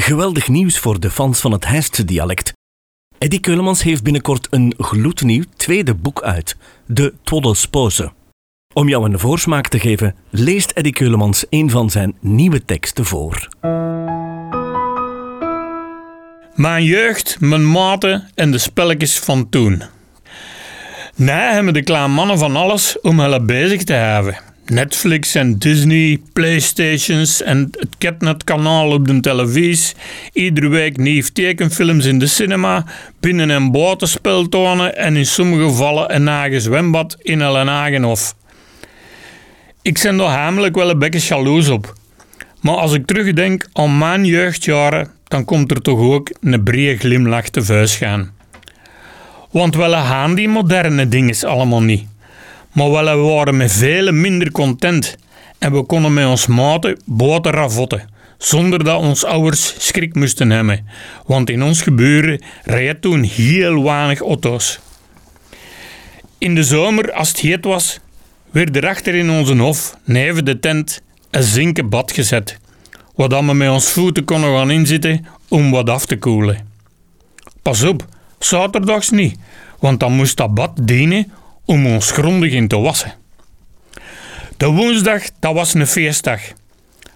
Geweldig 0.00 0.48
nieuws 0.48 0.78
voor 0.78 1.00
de 1.00 1.10
fans 1.10 1.40
van 1.40 1.52
het 1.52 1.66
Heistse 1.66 2.04
dialect. 2.04 2.52
Eddie 3.18 3.40
Keulemans 3.40 3.82
heeft 3.82 4.02
binnenkort 4.02 4.46
een 4.50 4.74
gloednieuw 4.78 5.44
tweede 5.56 5.94
boek 5.94 6.22
uit, 6.22 6.56
De 6.86 7.14
Twoddelspoze. 7.22 8.12
Om 8.74 8.88
jou 8.88 9.04
een 9.04 9.18
voorsmaak 9.18 9.68
te 9.68 9.78
geven, 9.78 10.14
leest 10.30 10.70
Eddie 10.70 10.92
Keulemans 10.92 11.44
een 11.50 11.70
van 11.70 11.90
zijn 11.90 12.16
nieuwe 12.20 12.64
teksten 12.64 13.04
voor. 13.04 13.48
Mijn 16.54 16.84
jeugd, 16.84 17.40
mijn 17.40 17.70
maten 17.70 18.30
en 18.34 18.50
de 18.50 18.58
spelletjes 18.58 19.18
van 19.18 19.48
toen. 19.48 19.82
Nee, 21.14 21.52
hebben 21.52 21.74
de 21.74 21.82
kleine 21.82 22.14
mannen 22.14 22.38
van 22.38 22.56
alles 22.56 23.00
om 23.00 23.18
hen 23.18 23.46
bezig 23.46 23.84
te 23.84 23.92
hebben. 23.92 24.49
Netflix 24.70 25.34
en 25.34 25.58
Disney, 25.58 26.18
Playstations 26.32 27.42
en 27.42 27.68
het 27.70 27.98
Catnet-kanaal 27.98 28.92
op 28.92 29.06
de 29.06 29.20
televisie. 29.20 29.96
Iedere 30.32 30.68
week 30.68 30.96
nieuw 30.96 31.22
tekenfilms 31.32 32.04
in 32.04 32.18
de 32.18 32.26
cinema, 32.26 32.84
binnen- 33.20 33.50
en 33.50 33.70
buitenspeltonen 33.70 34.96
en 34.96 35.16
in 35.16 35.26
sommige 35.26 35.62
gevallen 35.62 36.14
een 36.14 36.28
eigen 36.28 36.60
zwembad 36.60 37.16
in 37.22 37.40
eigen 37.40 38.02
hof. 38.02 38.34
Ik 39.82 40.00
ben 40.02 40.16
daar 40.16 40.28
hamelijk 40.28 40.74
wel 40.74 40.90
een 40.90 40.98
beetje 40.98 41.34
jaloers 41.34 41.68
op. 41.68 41.94
Maar 42.60 42.76
als 42.76 42.92
ik 42.92 43.06
terugdenk 43.06 43.68
aan 43.72 43.98
mijn 43.98 44.24
jeugdjaren, 44.24 45.08
dan 45.28 45.44
komt 45.44 45.70
er 45.70 45.82
toch 45.82 45.98
ook 45.98 46.30
een 46.40 46.62
brede 46.62 46.98
glimlach 46.98 47.48
te 47.48 47.64
vuist 47.64 47.94
gaan. 47.94 48.30
Want 49.50 49.74
wel 49.74 49.92
gaan 49.92 50.34
die 50.34 50.48
moderne 50.48 51.08
dingen 51.08 51.44
allemaal 51.44 51.82
niet. 51.82 52.09
Maar 52.72 52.90
wel 52.90 53.04
we 53.04 53.32
waren 53.34 53.56
met 53.56 53.72
vele 53.72 54.12
minder 54.12 54.52
content 54.52 55.16
en 55.58 55.72
we 55.72 55.82
konden 55.82 56.14
met 56.14 56.26
ons 56.26 56.46
maten 56.46 57.00
boten 57.04 57.52
ravotten, 57.52 58.08
zonder 58.38 58.84
dat 58.84 58.98
ons 58.98 59.24
ouders 59.24 59.74
schrik 59.78 60.14
moesten 60.14 60.50
hebben. 60.50 60.86
Want 61.26 61.50
in 61.50 61.62
ons 61.62 61.82
gebeuren 61.82 62.42
rijden 62.64 63.00
toen 63.00 63.22
heel 63.22 63.82
weinig 63.82 64.20
auto's. 64.20 64.80
In 66.38 66.54
de 66.54 66.64
zomer, 66.64 67.12
als 67.12 67.28
het 67.28 67.38
heet 67.38 67.64
was, 67.64 68.00
werd 68.50 68.76
er 68.76 68.88
achter 68.88 69.14
in 69.14 69.30
onze 69.30 69.56
hof, 69.56 69.96
neven 70.04 70.44
de 70.44 70.60
tent, 70.60 71.02
een 71.30 71.42
zinken 71.42 71.88
bad 71.88 72.12
gezet, 72.12 72.58
waar 73.14 73.46
we 73.46 73.54
met 73.54 73.70
ons 73.70 73.92
voeten 73.92 74.24
konden 74.24 74.56
gaan 74.56 74.70
inzitten 74.70 75.26
om 75.48 75.70
wat 75.70 75.90
af 75.90 76.06
te 76.06 76.16
koelen. 76.16 76.68
Pas 77.62 77.82
op, 77.82 78.04
zaterdags 78.38 79.10
niet, 79.10 79.38
want 79.78 80.00
dan 80.00 80.12
moest 80.12 80.36
dat 80.36 80.54
bad 80.54 80.70
dienen 80.82 81.32
om 81.64 81.86
ons 81.86 82.10
grondig 82.10 82.52
in 82.52 82.68
te 82.68 82.78
wassen. 82.78 83.14
De 84.56 84.66
woensdag, 84.66 85.22
dat 85.38 85.54
was 85.54 85.74
een 85.74 85.86
feestdag. 85.86 86.40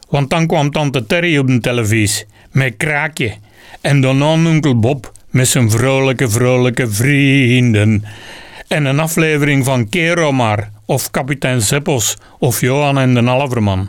Want 0.09 0.31
dan 0.31 0.47
kwam 0.47 0.71
tante 0.71 1.07
Terry 1.07 1.39
op 1.39 1.47
de 1.47 1.61
televisie 1.61 2.27
met 2.51 2.75
kraakje 2.77 3.35
en 3.81 4.01
daarna 4.01 4.33
onkel 4.33 4.79
Bob 4.79 5.13
met 5.31 5.49
zijn 5.49 5.71
vrolijke, 5.71 6.29
vrolijke 6.29 6.91
vrienden. 6.91 8.05
En 8.69 8.85
een 8.85 9.01
aflevering 9.01 9.65
van 9.65 9.89
Keromar 9.89 10.71
of 10.85 11.11
kapitein 11.11 11.61
Zeppels 11.61 12.17
of 12.39 12.61
Johan 12.61 12.99
en 12.99 13.15
de 13.15 13.21
Alverman. 13.21 13.89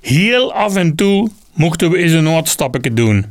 Heel 0.00 0.52
af 0.52 0.76
en 0.76 0.94
toe 0.94 1.30
mochten 1.54 1.90
we 1.90 1.98
eens 1.98 2.12
een 2.12 2.28
uitstapje 2.28 2.92
doen. 2.92 3.26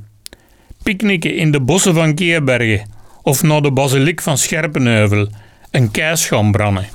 Picknicken 0.84 1.36
in 1.36 1.52
de 1.52 1.62
bossen 1.62 1.94
van 1.94 2.16
Keerbergen 2.16 2.90
of 3.22 3.44
naar 3.44 3.62
de 3.62 3.72
basiliek 3.72 4.22
van 4.22 4.38
Scherpenheuvel 4.38 5.28
een 5.74 5.92
keis 5.92 6.26
gaan 6.28 6.52
branden. 6.52 6.88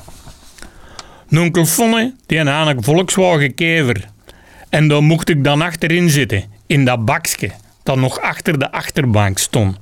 Nonkel 1.29 1.67
Fonne 1.67 2.15
die 2.27 2.39
een 2.39 2.49
aan 2.49 2.83
Volkswagen 2.85 3.55
kever. 3.55 4.05
En 4.69 4.89
daar 4.89 5.03
mocht 5.03 5.29
ik 5.29 5.45
dan 5.45 5.63
achterin 5.63 6.11
zitten, 6.11 6.45
in 6.67 6.85
dat 6.85 7.05
bakje 7.05 7.51
dat 7.83 7.97
nog 7.97 8.21
achter 8.21 8.59
de 8.59 8.73
achterbank 8.73 9.39
stond. 9.39 9.77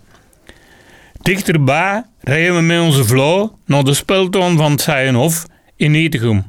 Dichterbij 1.23 2.03
rijden 2.21 2.57
we 2.57 2.63
met 2.63 2.81
onze 2.81 3.05
vrouw 3.05 3.59
naar 3.67 3.85
de 3.85 3.95
speltoon 3.95 4.57
van 4.57 4.71
het 4.71 4.81
Zijenhof 4.81 5.47
in 5.77 5.95
Etegum. 5.95 6.45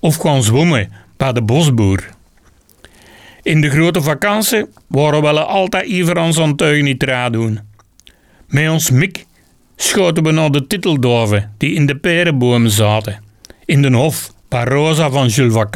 Of 0.00 0.16
gaan 0.16 0.42
zwemmen 0.42 0.92
bij 1.16 1.32
de 1.32 1.42
bosboer. 1.42 2.04
In 3.42 3.60
de 3.60 3.70
grote 3.70 4.02
vakantie 4.02 4.64
waren 4.86 5.22
we 5.22 5.44
altijd 5.44 5.86
iver 5.86 6.18
aan 6.18 6.32
zo'n 6.32 6.56
tuig 6.56 6.82
niet 6.82 7.06
doen. 7.30 7.60
Met 8.46 8.70
ons 8.70 8.90
mik 8.90 9.26
schoten 9.80 10.22
we 10.22 10.30
naar 10.30 10.50
de 10.50 10.66
titeldoven 10.66 11.52
die 11.58 11.74
in 11.74 11.86
de 11.86 11.96
perenbomen 11.96 12.70
zaten, 12.70 13.22
in 13.64 13.82
de 13.82 13.90
hof 13.92 14.32
bij 14.48 14.64
Rosa 14.64 15.10
van 15.10 15.26
Jules. 15.26 15.66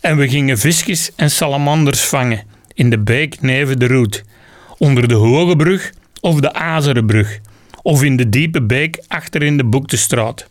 En 0.00 0.16
we 0.16 0.28
gingen 0.28 0.58
visjes 0.58 1.10
en 1.16 1.30
salamanders 1.30 2.00
vangen 2.00 2.42
in 2.74 2.90
de 2.90 2.98
beek 2.98 3.40
neven 3.40 3.78
de 3.78 3.86
roet, 3.86 4.24
onder 4.78 5.08
de 5.08 5.14
Hoge 5.14 5.56
Brug 5.56 5.92
of 6.20 6.40
de 6.40 6.52
Azerenbrug, 6.52 7.38
of 7.82 8.02
in 8.02 8.16
de 8.16 8.28
diepe 8.28 8.62
beek 8.62 9.02
achter 9.08 9.42
in 9.42 9.56
de 9.56 9.64
Boektestraat. 9.64 10.48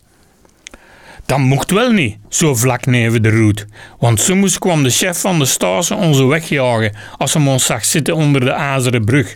Dat 1.25 1.39
mocht 1.39 1.71
wel 1.71 1.91
niet, 1.91 2.17
zo 2.29 2.55
vlak 2.55 2.85
neven 2.85 3.21
de 3.21 3.29
roet, 3.29 3.65
want 3.99 4.19
soms 4.19 4.59
kwam 4.59 4.83
de 4.83 4.89
chef 4.89 5.21
van 5.21 5.39
de 5.39 5.45
Stase 5.45 5.95
onze 5.95 6.25
wegjagen 6.25 6.95
als 7.17 7.33
hij 7.33 7.47
ons 7.47 7.65
zag 7.65 7.85
zitten 7.85 8.15
onder 8.15 8.41
de 8.41 8.53
Azeren 8.53 9.05
brug. 9.05 9.35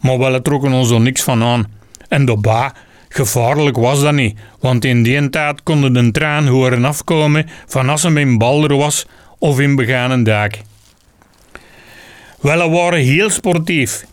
Maar 0.00 0.18
wel 0.18 0.42
trokken 0.42 0.72
ons 0.72 0.90
er 0.90 1.00
niks 1.00 1.22
van 1.22 1.42
aan. 1.42 1.79
En 2.10 2.24
daarbij, 2.24 2.70
gevaarlijk 3.08 3.76
was 3.76 4.00
dat 4.00 4.12
niet, 4.12 4.38
want 4.60 4.84
in 4.84 5.02
die 5.02 5.30
tijd 5.30 5.62
konden 5.62 5.92
de 5.92 6.10
traan 6.10 6.46
horen 6.46 6.84
afkomen 6.84 7.48
van 7.66 7.88
als 7.88 8.02
hem 8.02 8.16
in 8.16 8.38
Balder 8.38 8.76
was 8.76 9.06
of 9.38 9.60
in 9.60 9.76
beganen 9.76 10.22
daak. 10.22 10.60
Wel, 12.40 12.70
we 12.70 12.76
waren 12.76 13.00
heel 13.00 13.30
sportief, 13.30 14.06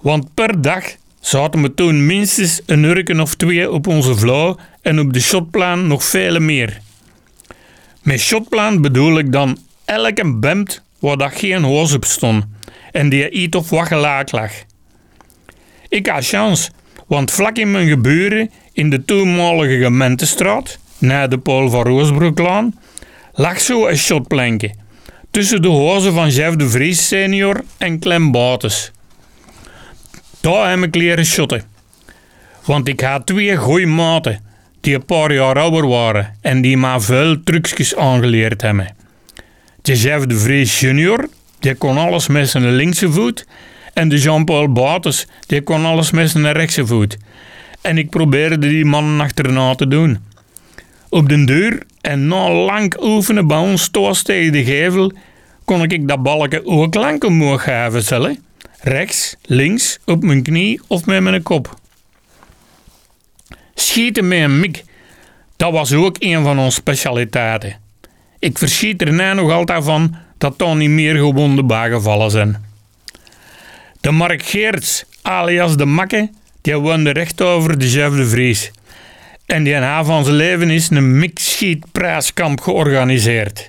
want 0.00 0.34
per 0.34 0.62
dag 0.62 0.84
zaten 1.20 1.62
we 1.62 1.74
toen 1.74 2.06
minstens 2.06 2.60
een 2.66 2.84
urken 2.84 3.20
of 3.20 3.34
twee 3.34 3.70
op 3.70 3.86
onze 3.86 4.16
vlauw 4.16 4.56
en 4.82 5.00
op 5.00 5.12
de 5.12 5.20
shotplan 5.20 5.86
nog 5.86 6.04
vele 6.04 6.40
meer. 6.40 6.80
Met 8.02 8.20
shotplan 8.20 8.80
bedoel 8.80 9.18
ik 9.18 9.32
dan 9.32 9.58
elke 9.84 10.36
bemt 10.36 10.82
waar 10.98 11.16
dat 11.16 11.32
geen 11.32 11.62
hoos 11.62 11.92
op 11.92 12.04
stond 12.04 12.44
en 12.92 13.08
die 13.08 13.30
iets 13.30 13.56
of 13.56 13.70
wat 13.70 13.90
lag. 14.30 14.52
Ik 15.88 16.06
had 16.06 16.26
chance, 16.26 16.70
want 17.08 17.30
vlak 17.30 17.56
in 17.56 17.70
mijn 17.70 17.88
gebeuren 17.88 18.50
in 18.72 18.90
de 18.90 19.04
toenmalige 19.04 19.78
gemeentestraat, 19.78 20.78
na 20.98 21.26
de 21.26 21.38
Paul 21.38 21.70
van 21.70 21.82
Roosbroeklaan, 21.82 22.74
lag 23.32 23.60
zo 23.60 23.86
een 23.86 23.98
shotplankje 23.98 24.74
tussen 25.30 25.62
de 25.62 25.68
hozen 25.68 26.12
van 26.12 26.30
Jeff 26.30 26.56
de 26.56 26.68
Vries 26.68 27.08
senior 27.08 27.64
en 27.78 27.98
Clem 27.98 28.30
Bates. 28.30 28.92
Daar 30.40 30.70
heb 30.70 30.82
ik 30.82 30.94
leren 30.94 31.24
shotten. 31.24 31.62
Want 32.64 32.88
ik 32.88 33.00
had 33.00 33.26
twee 33.26 33.56
goeie 33.56 33.86
maten 33.86 34.40
die 34.80 34.94
een 34.94 35.04
paar 35.04 35.32
jaar 35.32 35.58
ouder 35.58 35.88
waren 35.88 36.36
en 36.40 36.60
die 36.60 36.76
maar 36.76 37.02
veel 37.02 37.42
trucjes 37.42 37.96
aangeleerd 37.96 38.62
hebben. 38.62 38.94
Jeff 39.82 40.26
de 40.26 40.38
Vries 40.38 40.80
junior, 40.80 41.28
die 41.58 41.74
kon 41.74 41.98
alles 41.98 42.26
met 42.26 42.48
zijn 42.48 42.74
linkse 42.74 43.12
voet 43.12 43.46
en 43.98 44.08
de 44.08 44.18
Jean-Paul 44.18 44.72
Bates, 44.72 45.26
die 45.46 45.62
kon 45.62 45.84
alles 45.84 46.10
met 46.10 46.30
zijn 46.30 46.52
rechtse 46.52 46.86
voet. 46.86 47.16
En 47.80 47.98
ik 47.98 48.10
probeerde 48.10 48.58
die 48.58 48.84
mannen 48.84 49.20
achterna 49.20 49.74
te 49.74 49.88
doen. 49.88 50.18
Op 51.08 51.28
de 51.28 51.44
deur 51.44 51.82
en 52.00 52.26
na 52.26 52.50
lang 52.50 53.02
oefenen 53.02 53.46
bij 53.46 53.58
ons 53.58 53.88
thuis 53.88 54.22
tegen 54.22 54.52
de 54.52 54.64
gevel, 54.64 55.12
kon 55.64 55.82
ik 55.82 56.08
dat 56.08 56.22
balken 56.22 56.66
ook 56.66 56.94
lang 56.94 57.24
omhoog 57.24 57.62
geven 57.62 58.02
zullen. 58.02 58.44
Rechts, 58.80 59.36
links, 59.42 59.98
op 60.04 60.22
mijn 60.22 60.42
knie 60.42 60.80
of 60.86 61.06
met 61.06 61.22
mijn 61.22 61.42
kop. 61.42 61.74
Schieten 63.74 64.28
met 64.28 64.40
een 64.40 64.60
mik, 64.60 64.84
dat 65.56 65.72
was 65.72 65.92
ook 65.92 66.16
een 66.18 66.42
van 66.42 66.58
onze 66.58 66.70
specialiteiten. 66.70 67.76
Ik 68.38 68.58
verschiet 68.58 69.02
er 69.02 69.34
nog 69.34 69.52
altijd 69.52 69.84
van 69.84 70.16
dat 70.38 70.58
dan 70.58 70.78
niet 70.78 70.90
meer 70.90 71.16
gewonde 71.16 71.62
bagenvallen 71.62 72.30
zijn. 72.30 72.67
De 74.00 74.10
Mark 74.10 74.42
Geerts, 74.42 75.04
alias 75.22 75.76
de 75.76 75.84
Makke, 75.84 76.30
die 76.60 76.76
woonde 76.76 77.10
recht 77.10 77.40
over 77.40 77.78
de 77.78 77.88
Chef 77.88 78.14
de 78.14 78.26
Vries. 78.26 78.70
En 79.46 79.62
die 79.62 79.74
na 79.74 80.04
van 80.04 80.24
zijn 80.24 80.36
leven 80.36 80.70
is 80.70 80.90
een 80.90 81.18
mikschietprijskamp 81.18 82.60
georganiseerd. 82.60 83.68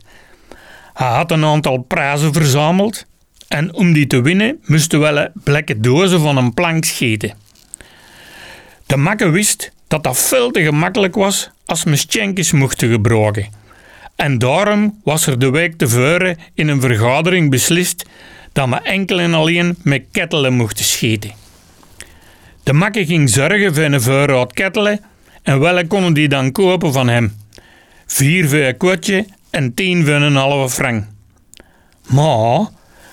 Hij 0.93 1.07
had 1.07 1.31
een 1.31 1.45
aantal 1.45 1.77
prijzen 1.77 2.33
verzameld 2.33 3.05
en 3.47 3.73
om 3.73 3.93
die 3.93 4.07
te 4.07 4.21
winnen 4.21 4.59
moesten 4.65 5.01
we 5.01 5.31
blekke 5.43 5.79
dozen 5.79 6.19
van 6.19 6.37
een 6.37 6.53
plank 6.53 6.85
schieten. 6.85 7.33
De 8.85 8.97
Makke 8.97 9.29
wist 9.29 9.71
dat 9.87 10.03
dat 10.03 10.17
veel 10.17 10.51
te 10.51 10.61
gemakkelijk 10.61 11.15
was 11.15 11.49
als 11.65 11.83
we 11.83 11.95
schenkjes 11.95 12.51
mochten 12.51 12.89
gebruiken. 12.91 13.47
En 14.15 14.37
daarom 14.37 14.99
was 15.03 15.27
er 15.27 15.39
de 15.39 15.49
week 15.49 15.77
tevoren 15.77 16.37
in 16.53 16.67
een 16.67 16.81
vergadering 16.81 17.49
beslist 17.49 18.05
dat 18.59 18.69
we 18.69 18.75
enkel 18.75 19.19
en 19.19 19.33
alleen 19.33 19.77
met 19.83 20.03
kettelen 20.11 20.53
mochten 20.53 20.85
schieten. 20.85 21.31
De 22.63 22.73
makke 22.73 23.05
ging 23.05 23.29
zorgen 23.29 23.75
voor 23.75 23.83
een 23.83 24.01
voorraad 24.01 24.53
kettelen 24.53 24.99
en 25.43 25.59
welke 25.59 25.87
konden 25.87 26.13
die 26.13 26.27
dan 26.27 26.51
kopen 26.51 26.93
van 26.93 27.07
hem. 27.07 27.35
Vier 28.05 28.49
voor 28.49 28.59
een 28.59 28.77
kwartje 28.77 29.25
en 29.49 29.73
tien 29.73 30.05
voor 30.05 30.13
een 30.13 30.35
halve 30.35 30.73
frank. 30.75 31.05
Maar 32.07 32.67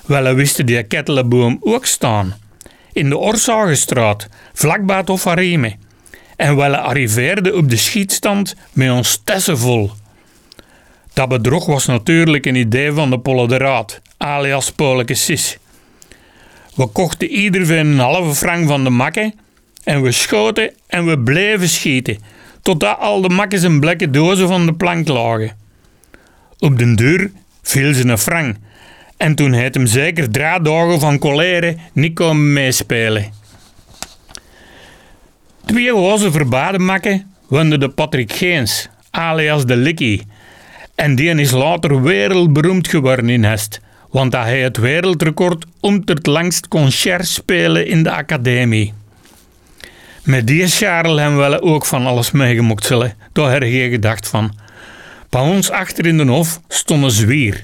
Wel 0.06 0.34
wisten 0.34 0.66
die 0.66 0.82
kettelenboom 0.82 1.58
ook 1.60 1.86
staan. 1.86 2.34
In 2.92 3.08
de 3.08 3.16
Orsagestraat, 3.16 4.28
vlakbij 4.52 4.96
het 4.96 5.10
Offareme. 5.10 5.76
En 6.36 6.56
wel 6.56 6.76
arriveerde 6.76 7.54
op 7.54 7.70
de 7.70 7.76
schietstand 7.76 8.54
met 8.72 8.90
ons 8.90 9.20
tessen 9.24 9.58
vol. 9.58 9.90
Dat 11.12 11.28
bedrog 11.28 11.66
was 11.66 11.86
natuurlijk 11.86 12.46
een 12.46 12.54
idee 12.54 12.92
van 12.92 13.10
de 13.10 13.18
Polloderaat, 13.18 14.00
alias 14.16 14.72
Poleke 14.72 15.14
Sis. 15.14 15.58
We 16.74 16.86
kochten 16.86 17.28
ieder 17.28 17.66
voor 17.66 17.76
een 17.76 17.98
halve 17.98 18.34
frank 18.34 18.68
van 18.68 18.84
de 18.84 18.90
makken 18.90 19.34
en 19.84 20.02
we 20.02 20.12
schoten 20.12 20.72
en 20.86 21.06
we 21.06 21.18
bleven 21.18 21.68
schieten, 21.68 22.18
totdat 22.62 22.98
al 22.98 23.20
de 23.20 23.28
makkes 23.28 23.62
en 23.62 23.80
blekke 23.80 24.10
dozen 24.10 24.48
van 24.48 24.66
de 24.66 24.74
plank 24.74 25.08
lagen. 25.08 25.56
Op 26.58 26.78
den 26.78 26.96
deur 26.96 27.30
viel 27.62 27.94
ze 27.94 28.08
een 28.08 28.18
frank 28.18 28.56
en 29.16 29.34
toen 29.34 29.52
heeft 29.52 29.74
hem 29.74 29.86
zeker 29.86 30.30
drie 30.30 30.60
dagen 30.62 31.00
van 31.00 31.18
colère 31.18 31.76
niet 31.92 32.14
komen 32.14 32.52
meespelen. 32.52 33.32
Twee 35.64 35.90
roze 35.90 36.30
verbaden 36.30 36.84
makken 36.84 37.34
woonde 37.48 37.78
de 37.78 37.88
Patrick 37.88 38.32
Geens, 38.32 38.88
alias 39.10 39.66
de 39.66 39.76
Likkie. 39.76 40.22
En 40.94 41.14
die 41.14 41.34
is 41.34 41.50
later 41.50 42.02
wereldberoemd 42.02 42.88
geworden 42.88 43.28
in 43.28 43.44
Hest, 43.44 43.80
want 44.10 44.32
hij 44.32 44.60
het 44.60 44.76
wereldrecord 44.76 45.64
om 45.80 46.02
het 46.04 46.26
langst 46.26 46.68
concert 46.68 47.26
spelen 47.26 47.86
in 47.86 48.02
de 48.02 48.10
academie. 48.10 48.92
Met 50.22 50.46
die 50.46 50.66
Charles 50.66 51.20
hebben 51.20 51.50
we 51.50 51.62
ook 51.62 51.86
van 51.86 52.06
alles 52.06 52.30
meegemokt 52.30 52.84
zullen, 52.84 53.14
daar 53.32 53.52
heb 53.52 53.62
gedacht 53.90 54.28
van. 54.28 54.52
Bij 55.30 55.40
ons 55.40 55.70
achter 55.70 56.06
in 56.06 56.16
de 56.16 56.26
hof 56.26 56.60
stond 56.68 57.02
een 57.02 57.10
zwier. 57.10 57.62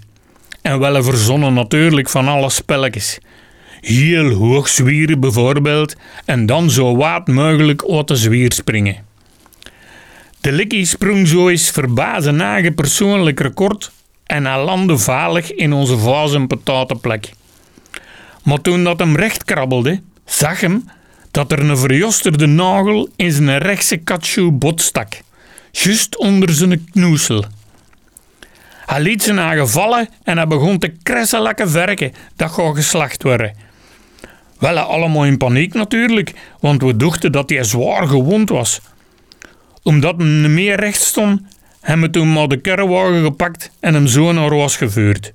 En 0.62 0.78
wel 0.78 1.02
verzonnen 1.02 1.54
natuurlijk 1.54 2.08
van 2.08 2.28
alle 2.28 2.50
spelletjes. 2.50 3.18
Heel 3.80 4.30
hoog 4.30 4.68
zwieren 4.68 5.20
bijvoorbeeld, 5.20 5.96
en 6.24 6.46
dan 6.46 6.70
zo 6.70 6.96
waard 6.96 7.28
mogelijk 7.28 7.84
uit 7.88 8.08
de 8.08 8.16
zwier 8.16 8.52
springen. 8.52 8.96
De 10.40 10.52
Likkie 10.52 10.86
sprong 10.86 11.28
zo 11.28 11.48
eens 11.48 11.70
verbazen 11.70 12.40
eigen 12.40 12.74
persoonlijk 12.74 13.40
record 13.40 13.92
en 14.32 14.46
hij 14.46 14.64
landde 14.64 14.98
veilig 14.98 15.52
in 15.52 15.72
onze 15.72 15.98
vaas- 15.98 16.34
en 16.34 16.46
patatenplek. 16.46 17.32
Maar 18.42 18.60
toen 18.60 18.84
dat 18.84 18.98
hem 18.98 19.16
recht 19.16 19.44
krabbelde, 19.44 20.00
zag 20.24 20.60
hem 20.60 20.88
dat 21.30 21.52
er 21.52 21.58
een 21.58 21.76
verjosterde 21.76 22.46
nagel 22.46 23.08
in 23.16 23.32
zijn 23.32 23.58
rechtse 23.58 23.96
katsjoe 23.96 24.52
bot 24.52 24.80
stak, 24.80 25.20
juist 25.70 26.16
onder 26.16 26.50
zijn 26.50 26.90
knoesel. 26.90 27.44
Hij 28.86 29.00
liet 29.00 29.22
zijn 29.22 29.38
eigen 29.38 29.68
vallen 29.68 30.08
en 30.22 30.36
hij 30.36 30.46
begon 30.46 30.78
te 30.78 30.92
kressen 31.02 31.42
lekker 31.42 31.70
verken 31.70 32.12
dat 32.36 32.50
gaat 32.50 32.74
geslacht 32.76 33.22
worden. 33.22 33.54
Wel, 34.58 34.78
allemaal 34.78 35.24
in 35.24 35.36
paniek 35.36 35.74
natuurlijk, 35.74 36.32
want 36.60 36.82
we 36.82 36.96
dachten 36.96 37.32
dat 37.32 37.50
hij 37.50 37.64
zwaar 37.64 38.08
gewond 38.08 38.48
was. 38.48 38.80
Omdat 39.82 40.18
niet 40.18 40.48
meer 40.48 40.80
recht 40.80 41.00
stond, 41.02 41.40
hebben 41.82 42.10
toen 42.10 42.32
maar 42.32 42.48
de 42.48 42.60
kerrewagen 42.60 43.22
gepakt 43.22 43.70
en 43.80 43.94
hem 43.94 44.06
zo 44.06 44.32
naar 44.32 44.54
was 44.54 44.76
gevuurd. 44.76 45.32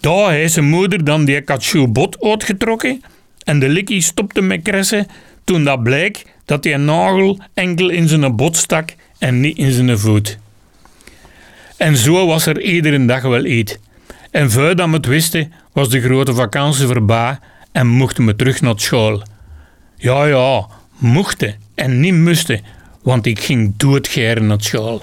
Daar 0.00 0.30
heeft 0.30 0.52
zijn 0.52 0.68
moeder 0.68 1.04
dan 1.04 1.24
die 1.24 1.40
katsjoe 1.40 1.88
bot 1.88 2.22
uitgetrokken 2.24 3.02
en 3.44 3.58
de 3.58 3.68
likkie 3.68 4.00
stopte 4.00 4.40
met 4.40 4.62
kressen 4.62 5.06
toen 5.44 5.64
dat 5.64 5.82
bleek 5.82 6.24
dat 6.44 6.62
die 6.62 6.76
nagel 6.76 7.38
enkel 7.54 7.88
in 7.90 8.08
zijn 8.08 8.36
bot 8.36 8.56
stak 8.56 8.94
en 9.18 9.40
niet 9.40 9.58
in 9.58 9.72
zijn 9.72 9.98
voet. 9.98 10.38
En 11.76 11.96
zo 11.96 12.26
was 12.26 12.46
er 12.46 12.60
iedere 12.60 13.04
dag 13.04 13.22
wel 13.22 13.44
iets. 13.44 13.76
En 14.30 14.50
voordat 14.50 14.88
we 14.88 14.94
het 14.94 15.06
wisten, 15.06 15.52
was 15.72 15.88
de 15.88 16.00
grote 16.00 16.34
vakantie 16.34 16.86
voorbij 16.86 17.38
en 17.72 17.86
mochten 17.86 18.26
we 18.26 18.36
terug 18.36 18.60
naar 18.60 18.74
school. 18.76 19.22
Ja, 19.96 20.24
ja, 20.24 20.66
mochten 20.98 21.54
en 21.74 22.00
niet 22.00 22.14
moesten, 22.14 22.60
want 23.02 23.26
ik 23.26 23.40
ging 23.40 23.74
doodgeren 23.76 24.46
naar 24.46 24.62
school. 24.62 25.02